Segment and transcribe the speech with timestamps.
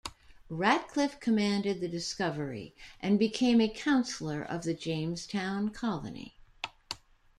[0.49, 6.39] Ratcliffe commanded the "Discovery" and became a councillor of the Jamestown Colony.